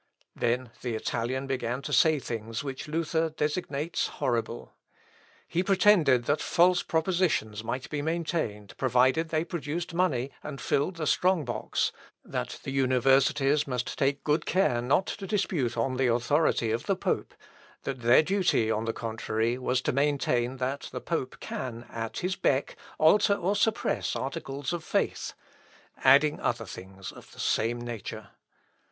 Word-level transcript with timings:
Then 0.35 0.71
the 0.81 0.95
Italian 0.95 1.45
began 1.45 1.83
to 1.83 1.93
say 1.93 2.17
things 2.17 2.63
which 2.63 2.87
Luther 2.87 3.29
designates 3.29 4.07
horrible. 4.07 4.73
He 5.47 5.61
pretended 5.61 6.25
that 6.25 6.41
false 6.41 6.81
propositions 6.81 7.63
might 7.63 7.87
be 7.91 8.01
maintained, 8.01 8.75
provided 8.79 9.29
they 9.29 9.43
produced 9.43 9.93
money 9.93 10.31
and 10.41 10.59
filled 10.59 10.95
the 10.95 11.05
strong 11.05 11.45
box 11.45 11.91
that 12.25 12.61
the 12.63 12.71
universities 12.71 13.67
must 13.67 13.95
take 13.99 14.23
good 14.23 14.47
care 14.47 14.81
not 14.81 15.05
to 15.05 15.27
dispute 15.27 15.77
on 15.77 15.97
the 15.97 16.07
authority 16.07 16.71
of 16.71 16.87
the 16.87 16.95
pope 16.95 17.35
that 17.83 18.01
their 18.01 18.23
duty, 18.23 18.71
on 18.71 18.85
the 18.85 18.93
contrary, 18.93 19.59
was 19.59 19.81
to 19.81 19.91
maintain 19.91 20.57
that 20.57 20.89
the 20.91 20.99
pope 20.99 21.35
can, 21.39 21.85
at 21.91 22.17
his 22.21 22.35
beck, 22.35 22.75
alter 22.97 23.35
or 23.35 23.55
suppress 23.55 24.15
articles 24.15 24.73
of 24.73 24.83
faith; 24.83 25.33
adding 26.03 26.39
other 26.39 26.65
things 26.65 27.11
of 27.11 27.31
the 27.33 27.39
same 27.39 27.79
nature. 27.79 28.29